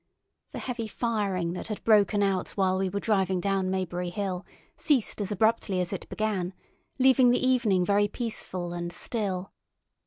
The 0.49 0.57
heavy 0.57 0.87
firing 0.87 1.53
that 1.53 1.67
had 1.67 1.83
broken 1.83 2.23
out 2.23 2.49
while 2.57 2.79
we 2.79 2.89
were 2.89 2.99
driving 2.99 3.39
down 3.39 3.69
Maybury 3.69 4.09
Hill 4.09 4.43
ceased 4.75 5.21
as 5.21 5.31
abruptly 5.31 5.79
as 5.79 5.93
it 5.93 6.09
began, 6.09 6.55
leaving 6.97 7.29
the 7.29 7.47
evening 7.47 7.85
very 7.85 8.07
peaceful 8.07 8.73
and 8.73 8.91
still. 8.91 9.51